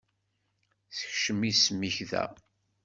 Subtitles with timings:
[0.97, 2.23] Sekcem isem-ik da.